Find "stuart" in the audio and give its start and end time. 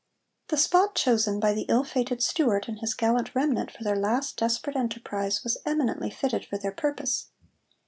2.23-2.67